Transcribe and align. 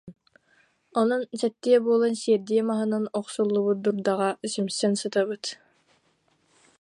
Онон 0.99 1.21
сэттиэ 1.39 1.77
буолан 1.85 2.13
сиэрдийэ 2.21 2.63
маһынан 2.69 3.05
охсуллубут 3.19 3.77
дурдаҕа 3.83 4.29
симсэн 4.53 4.93
сытабыт 5.01 5.43